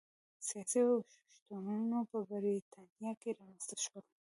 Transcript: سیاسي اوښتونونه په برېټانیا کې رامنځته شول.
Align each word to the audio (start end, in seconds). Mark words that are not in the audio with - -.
سیاسي 0.47 0.79
اوښتونونه 0.85 1.97
په 2.11 2.17
برېټانیا 2.29 3.11
کې 3.21 3.29
رامنځته 3.37 3.75
شول. 3.83 4.05